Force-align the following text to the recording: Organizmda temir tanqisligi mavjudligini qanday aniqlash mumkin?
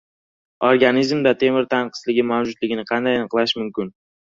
Organizmda 0.69 1.35
temir 1.45 1.69
tanqisligi 1.75 2.27
mavjudligini 2.33 2.91
qanday 2.95 3.23
aniqlash 3.23 3.61
mumkin? 3.65 3.99